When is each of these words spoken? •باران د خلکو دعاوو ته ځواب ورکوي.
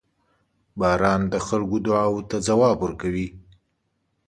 •باران 0.79 1.21
د 1.33 1.35
خلکو 1.47 1.77
دعاوو 1.85 2.27
ته 2.29 2.37
ځواب 2.47 2.77
ورکوي. 2.81 3.27